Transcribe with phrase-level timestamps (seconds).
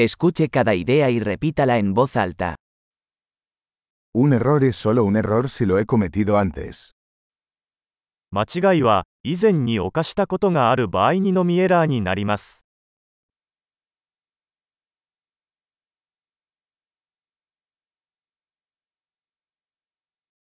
[0.00, 2.54] Escuche cada idea y repítala en voz alta.
[4.14, 6.92] Un error es solo un error si lo he cometido antes.
[8.30, 12.64] 間違いは以前に犯したことがある場合にのみエラーになります。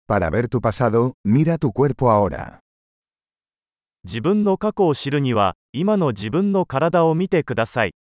[0.06, 2.58] Para ver tu pasado, mira tu cuerpo ahora.
[4.04, 7.94] 自分の過去を知るには、今の自分の体を見てください。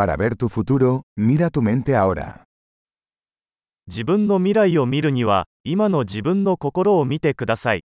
[0.00, 2.44] Para ver tu futuro, mira tu mente ahora.
[3.86, 7.84] 自分の未来を見るには、今の自分の心を見てください。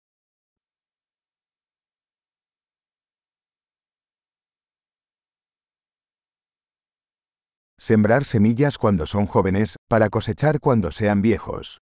[7.78, 11.80] Sembrar semillas cuando son jóvenes, para cosechar cuando sean viejos.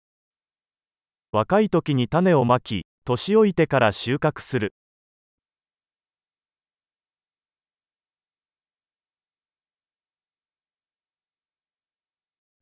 [1.32, 4.74] 若い時に種をまき、年老いてから収穫する。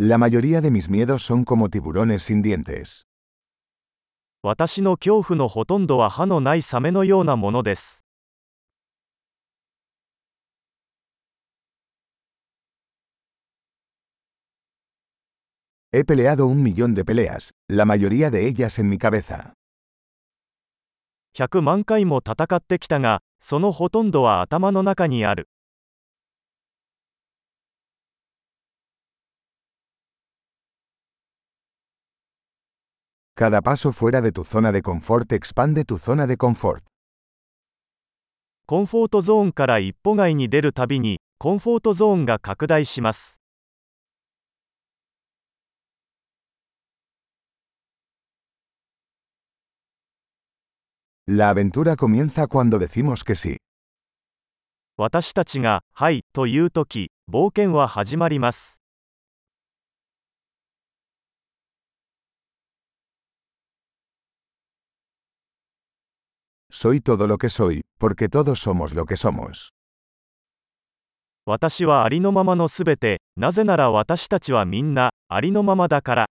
[0.00, 3.02] La mayoría de mis miedos son como tiburones sin dientes.
[4.44, 4.54] He
[16.04, 19.54] peleado un millón de peleas, la mayoría de ellas en mi cabeza.
[21.34, 25.48] 100万回も戦ってきたが、そのほとんどは頭の中にある。
[33.38, 36.82] Cada paso fuera de tu zona de confort expande tu zona de confort.
[38.66, 43.40] コンフォートゾーンから一歩外に出るたびに、コンフォートゾーンが拡大します。
[51.28, 53.56] La aventura comienza cuando decimos que sí.
[54.96, 58.82] 私たちが、はい、というとき、冒険は始まります。
[66.78, 69.70] soy todo lo que soy, porque todos somos lo que somos.
[71.44, 76.26] 私はありのままのすべて、なぜなら私たちはみんな、ありのままだから。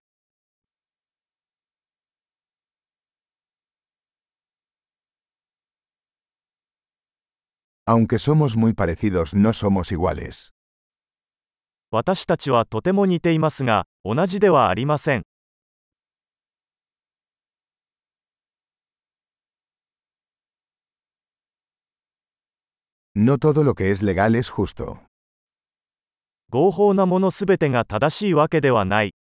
[7.86, 10.50] Aunque somos muy parecidos, no somos iguales.
[11.90, 15.27] 私たちはとても似ていますが、同じではありません。
[23.20, 25.02] No todo lo que es legal es justo.
[26.52, 29.12] 合法なものすべてが正しいわけではない。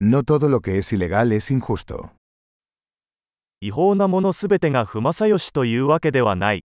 [0.00, 2.08] No todo lo que es ilegal es injusto.
[3.60, 6.64] 違法なものすべてが不正義というわけではない。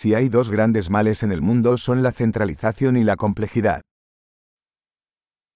[0.00, 3.80] Si hay dos grandes males en el mundo son la centralización y la complejidad.